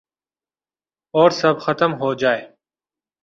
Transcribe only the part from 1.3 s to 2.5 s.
سب ختم ہوجائے